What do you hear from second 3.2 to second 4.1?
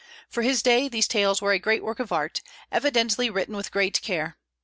written with great